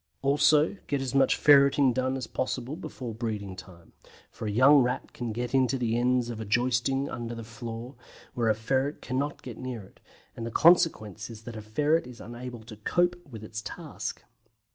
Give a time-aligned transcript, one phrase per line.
[0.23, 3.93] Also get as much ferreting done as possible before breeding time,
[4.31, 7.93] for a young Rat can get into the ends of the joisting under a floor,
[8.33, 9.99] where a ferret cannot get near it,
[10.35, 14.23] and the consequence is that a ferret is unable to cope with its task.